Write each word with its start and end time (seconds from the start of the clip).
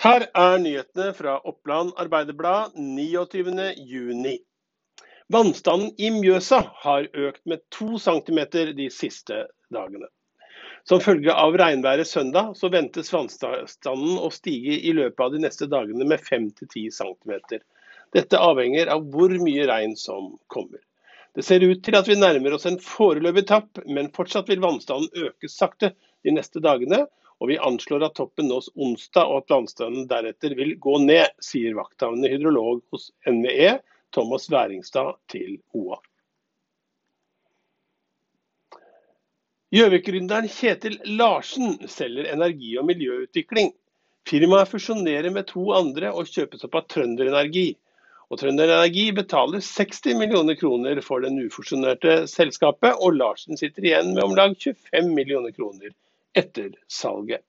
Her 0.00 0.22
er 0.32 0.54
nyhetene 0.56 1.10
fra 1.12 1.34
Oppland 1.44 1.90
Arbeiderblad 2.00 2.72
29.6. 2.72 4.38
Vannstanden 5.28 5.90
i 6.00 6.08
Mjøsa 6.14 6.62
har 6.86 7.08
økt 7.12 7.42
med 7.44 7.60
to 7.68 7.98
centimeter 8.00 8.72
de 8.78 8.86
siste 8.94 9.42
dagene. 9.68 10.08
Som 10.88 11.04
følge 11.04 11.36
av 11.36 11.58
regnværet 11.60 12.08
søndag, 12.08 12.54
så 12.56 12.72
ventes 12.72 13.12
vannstanden 13.12 14.16
å 14.16 14.32
stige 14.32 14.78
i 14.80 14.96
løpet 14.96 15.20
av 15.26 15.36
de 15.36 15.44
neste 15.44 15.68
dagene 15.68 16.08
med 16.08 16.24
5-10 16.24 16.88
cm. 16.96 17.60
Dette 18.16 18.40
avhenger 18.40 18.88
av 18.96 19.04
hvor 19.12 19.36
mye 19.44 19.68
regn 19.68 19.92
som 20.00 20.32
kommer. 20.48 20.80
Det 21.36 21.44
ser 21.44 21.60
ut 21.60 21.84
til 21.84 22.00
at 22.00 22.08
vi 22.08 22.16
nærmer 22.16 22.56
oss 22.56 22.64
en 22.64 22.80
foreløpig 22.80 23.50
tapp, 23.52 23.84
men 23.84 24.08
fortsatt 24.16 24.48
vil 24.48 24.64
vannstanden 24.64 25.28
øke 25.28 25.52
sakte 25.52 25.92
de 26.24 26.40
neste 26.40 26.64
dagene 26.64 27.04
og 27.40 27.48
vi 27.48 27.56
anslår 27.58 28.04
at 28.04 28.16
toppen 28.18 28.50
nås 28.50 28.68
onsdag 28.76 29.30
og 29.30 29.40
at 29.40 29.52
vannstanden 29.54 30.08
deretter 30.10 30.52
vil 30.58 30.74
gå 30.76 30.98
ned, 31.00 31.32
sier 31.40 31.76
vakthavende 31.78 32.28
hydrolog 32.28 32.82
hos 32.92 33.08
NVE, 33.24 33.78
Thomas 34.12 34.48
Væringstad, 34.52 35.14
til 35.32 35.56
OA. 35.72 35.96
Gjøvik-gründeren 39.70 40.50
Kjetil 40.50 40.98
Larsen 41.16 41.78
selger 41.88 42.28
energi- 42.32 42.76
og 42.80 42.88
miljøutvikling. 42.90 43.70
Firmaet 44.28 44.68
fusjonerer 44.68 45.30
med 45.32 45.46
to 45.48 45.70
andre 45.72 46.10
og 46.12 46.28
kjøpes 46.28 46.66
opp 46.66 46.76
av 46.76 46.88
Trønderenergi. 46.90 47.70
Og 48.30 48.42
Trønderenergi 48.42 49.06
betaler 49.16 49.62
60 49.64 50.18
millioner 50.18 50.58
kroner 50.58 51.00
for 51.06 51.24
det 51.24 51.32
ufusjonerte 51.46 52.26
selskapet, 52.30 52.98
og 52.98 53.16
Larsen 53.16 53.56
sitter 53.56 53.86
igjen 53.86 54.12
med 54.12 54.26
om 54.26 54.36
lag 54.36 54.58
25 54.58 55.14
millioner 55.14 55.54
kroner 55.56 55.94
etter 56.36 56.74
salget. 56.88 57.44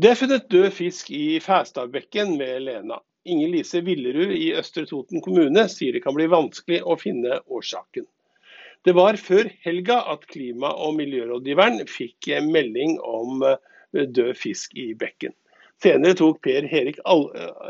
Det 0.00 0.10
er 0.10 0.16
funnet 0.16 0.48
død 0.48 0.70
fisk 0.72 1.10
i 1.12 1.40
Fæstadbekken 1.44 2.36
med 2.38 2.62
Lena. 2.64 3.00
Inger 3.28 3.50
Lise 3.52 3.82
Villerud 3.84 4.32
i 4.32 4.52
Østre 4.56 4.86
Toten 4.88 5.20
kommune 5.20 5.66
sier 5.68 5.92
det 5.92 6.00
kan 6.06 6.16
bli 6.16 6.28
vanskelig 6.30 6.80
å 6.88 6.96
finne 6.96 7.42
årsaken. 7.52 8.06
Det 8.88 8.94
var 8.96 9.18
før 9.20 9.50
helga 9.60 9.98
at 10.08 10.24
klima- 10.30 10.72
og 10.72 10.94
miljørådgiveren 10.96 11.84
fikk 11.90 12.30
melding 12.48 12.96
om 13.04 13.44
eh, 13.44 13.58
død 13.92 14.32
fisk 14.40 14.72
i 14.78 14.94
bekken. 14.96 15.34
Senere 15.80 16.16
tok 16.16 16.40
Per 16.44 16.64
Erik, 16.64 16.98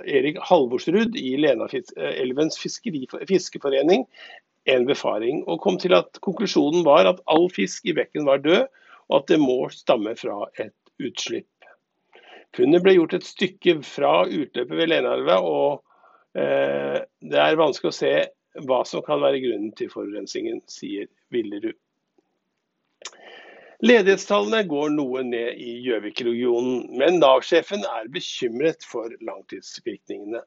Erik 0.06 0.38
Halvorsrud 0.42 1.18
i 1.18 1.36
Lenaelvens 1.38 2.58
fiskeforening 2.58 4.06
en 4.68 4.84
befaring, 4.86 5.44
og 5.48 5.60
kom 5.64 5.78
til 5.80 5.94
at 5.96 6.20
konklusjonen 6.24 6.84
var 6.84 7.08
at 7.08 7.22
all 7.30 7.48
fisk 7.52 7.86
i 7.88 7.94
bekken 7.96 8.26
var 8.28 8.42
død, 8.44 8.66
og 9.08 9.22
at 9.22 9.30
det 9.32 9.40
må 9.40 9.62
stamme 9.72 10.14
fra 10.18 10.44
et 10.60 10.76
utslipp. 11.00 11.48
Funnet 12.56 12.82
ble 12.82 12.96
gjort 12.96 13.14
et 13.16 13.26
stykke 13.26 13.78
fra 13.86 14.24
utløpet 14.26 14.74
ved 14.76 14.90
Lenaelva, 14.90 15.38
og 15.40 16.38
eh, 16.38 16.98
det 17.22 17.40
er 17.40 17.60
vanskelig 17.60 17.92
å 17.92 17.98
se 18.00 18.14
hva 18.66 18.80
som 18.88 19.04
kan 19.06 19.22
være 19.22 19.40
grunnen 19.44 19.70
til 19.78 19.90
forurensningen, 19.92 20.58
sier 20.70 21.06
Villerud. 21.30 21.78
Ledighetstallene 23.80 24.66
går 24.68 24.90
noe 24.92 25.22
ned 25.24 25.60
i 25.62 25.78
Gjøvik-regionen, 25.86 26.98
men 27.00 27.16
Nav-sjefen 27.22 27.86
er 27.86 28.10
bekymret 28.12 28.84
for 28.84 29.08
langtidsvirkningene. 29.24 30.42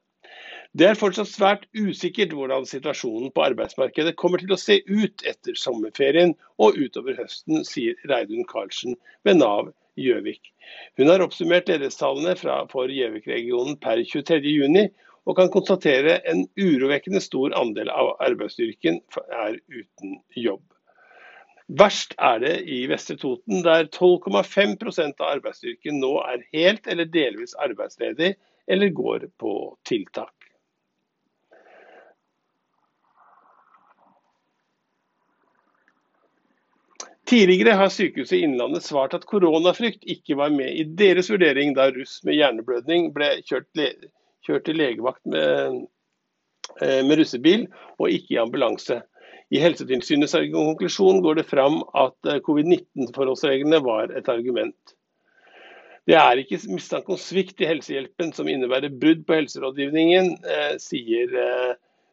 Det 0.71 0.87
er 0.87 0.97
fortsatt 0.97 1.29
svært 1.29 1.65
usikkert 1.75 2.33
hvordan 2.33 2.65
situasjonen 2.65 3.31
på 3.35 3.43
arbeidsmarkedet 3.45 4.15
kommer 4.17 4.41
til 4.41 4.55
å 4.55 4.59
se 4.61 4.79
ut 4.87 5.25
etter 5.27 5.57
sommerferien 5.59 6.33
og 6.63 6.79
utover 6.79 7.19
høsten, 7.19 7.61
sier 7.67 7.97
Reidun 8.09 8.47
Karlsen 8.49 8.97
ved 9.27 9.41
Nav 9.41 9.73
Gjøvik. 9.99 10.49
Hun 10.97 11.11
har 11.11 11.21
oppsummert 11.21 11.69
ledighetstallene 11.69 12.33
for 12.71 12.89
Gjøvik-regionen 12.89 13.77
per 13.83 14.01
23.6, 14.01 14.93
og 15.23 15.37
kan 15.39 15.51
konstatere 15.53 16.17
en 16.27 16.45
urovekkende 16.59 17.21
stor 17.23 17.53
andel 17.55 17.91
av 17.93 18.15
arbeidsstyrken 18.25 18.99
er 19.45 19.59
uten 19.71 20.17
jobb. 20.35 20.63
Verst 21.79 22.11
er 22.19 22.41
det 22.43 22.55
i 22.67 22.81
Vestre 22.91 23.15
Toten, 23.21 23.61
der 23.63 23.87
12,5% 23.87 25.21
av 25.23 25.29
arbeidsstyrken 25.37 26.01
nå 26.03 26.17
er 26.25 26.43
helt 26.51 26.89
eller 26.91 27.07
delvis 27.07 27.55
arbeidsledig 27.55 28.33
eller 28.67 28.91
går 28.95 29.29
på 29.39 29.53
tiltak. 29.87 30.42
Tidligere 37.33 37.73
har 37.73 37.89
Sykehuset 37.89 38.43
Innlandet 38.45 38.83
svart 38.85 39.15
at 39.17 39.23
koronafrykt 39.25 40.03
ikke 40.05 40.35
var 40.37 40.51
med 40.53 40.75
i 40.77 40.83
deres 40.99 41.31
vurdering 41.31 41.71
da 41.73 41.87
russ 41.95 42.19
med 42.27 42.37
hjerneblødning 42.37 43.07
ble 43.15 43.29
kjørt, 43.47 43.79
kjørt 44.45 44.67
til 44.67 44.77
legevakt 44.77 45.23
med, 45.33 45.79
eh, 46.77 47.01
med, 47.01 47.15
russebil 47.17 47.65
og 47.97 48.13
ikke 48.13 48.35
i 48.35 48.39
ambulanse. 48.43 48.99
I 49.49 49.63
Helsetilsynets 49.65 50.37
konklusjon 50.53 51.23
går 51.25 51.41
det 51.41 51.47
fram 51.49 51.81
at 51.97 52.29
eh, 52.29 52.37
covid-19-forholdsreglene 52.45 53.81
var 53.81 54.13
et 54.13 54.29
argument. 54.29 54.93
Det 56.05 56.19
er 56.21 56.37
ikke 56.37 56.61
mistanke 56.69 57.15
om 57.15 57.17
svikt 57.17 57.65
i 57.65 57.71
helsehjelpen 57.71 58.29
som 58.37 58.51
innebærer 58.51 58.93
brudd 58.93 59.25
på 59.25 59.41
helserådgivningen, 59.41 60.35
eh, 60.45 60.75
sier, 60.77 61.39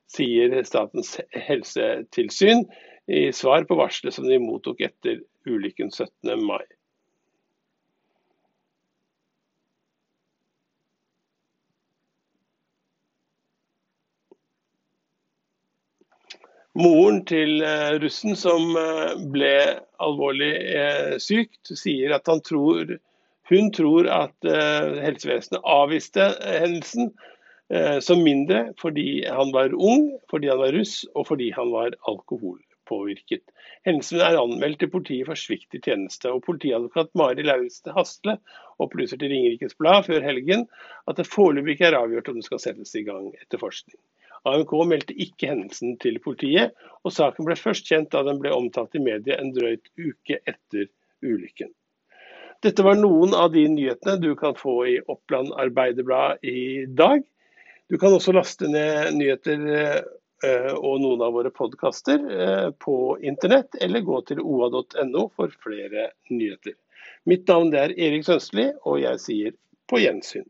sier 0.08 0.62
Statens 0.64 1.18
helsetilsyn 1.36 2.70
i 3.10 3.32
svar 3.32 3.64
på 3.64 3.74
varselet 3.74 4.14
som 4.14 4.28
de 4.28 4.38
mottok 4.38 4.80
etter 4.80 5.22
ulykken 5.48 5.90
17. 5.90 6.44
mai. 6.46 6.62
Moren 16.78 17.24
til 17.26 17.64
eh, 17.66 17.98
russen 17.98 18.38
som 18.38 18.78
eh, 18.78 19.18
ble 19.34 19.56
alvorlig 19.98 20.52
syk, 21.18 21.50
sier 21.66 22.14
at 22.14 22.30
tror, 22.46 22.94
hun 23.50 23.74
tror 23.74 24.06
at 24.06 24.46
helsevesenet 24.46 25.66
avviste 25.66 26.30
hendelsen 26.46 27.10
som 28.02 28.22
mindre 28.24 28.70
fordi 28.80 29.26
han 29.26 29.52
var 29.54 29.74
ung, 29.74 30.08
fordi 30.30 30.48
han 30.50 30.58
var 30.62 30.72
russ 30.74 31.04
og 31.12 31.28
fordi 31.28 31.50
han 31.54 31.70
var 31.74 31.94
alkohol 32.10 32.56
påvirket. 32.90 33.42
Hendelsen 33.86 34.20
er 34.24 34.38
anmeldt 34.40 34.80
til 34.82 34.90
politiet 34.92 35.28
for 35.28 35.38
svikt 35.38 35.78
i 35.78 35.82
tjeneste. 35.84 36.30
og 36.30 36.44
Politiadvokat 36.46 37.12
Mari 37.18 37.46
Lauritzen 37.46 37.94
Hastle 37.96 38.36
opplyser 38.82 39.20
til 39.20 39.32
Ringerikes 39.32 39.78
Blad 39.78 40.06
før 40.08 40.24
helgen 40.26 40.66
at 41.06 41.20
det 41.20 41.28
foreløpig 41.30 41.76
ikke 41.76 41.90
er 41.90 42.00
avgjort 42.00 42.30
om 42.32 42.40
det 42.40 42.48
skal 42.48 42.62
settes 42.62 42.94
i 42.98 43.06
gang 43.06 43.30
etterforskning. 43.40 43.98
AMK 44.48 44.72
meldte 44.88 45.16
ikke 45.20 45.50
hendelsen 45.50 45.98
til 46.00 46.16
politiet, 46.24 46.72
og 47.04 47.12
saken 47.12 47.44
ble 47.44 47.58
først 47.60 47.88
kjent 47.90 48.08
da 48.14 48.22
den 48.24 48.40
ble 48.40 48.52
omtalt 48.56 48.96
i 48.96 49.02
media 49.04 49.36
en 49.36 49.52
drøyt 49.56 49.90
uke 50.00 50.40
etter 50.48 50.88
ulykken. 51.20 51.74
Dette 52.64 52.84
var 52.84 52.96
noen 52.96 53.34
av 53.36 53.52
de 53.52 53.66
nyhetene 53.72 54.20
du 54.20 54.32
kan 54.36 54.56
få 54.56 54.74
i 54.88 54.96
Oppland 55.08 55.52
Arbeiderblad 55.60 56.44
i 56.44 56.86
dag. 56.86 57.22
Du 57.88 57.96
kan 57.98 58.12
også 58.14 58.34
laste 58.36 58.68
ned 58.68 59.14
nyheter 59.16 59.68
Eh, 59.76 60.00
og 60.76 61.00
noen 61.02 61.24
av 61.24 61.34
våre 61.36 61.50
podkaster 61.52 62.22
eh, 62.32 62.68
på 62.84 63.18
internett, 63.20 63.76
eller 63.80 64.04
gå 64.06 64.20
til 64.28 64.40
oa.no 64.40 65.26
for 65.36 65.52
flere 65.64 66.10
nyheter. 66.30 66.76
Mitt 67.28 67.48
navn 67.48 67.74
er 67.76 67.92
Erik 67.96 68.24
Sønstli, 68.24 68.70
og 68.88 69.02
jeg 69.02 69.20
sier 69.20 69.58
på 69.90 70.00
gjensyn. 70.00 70.46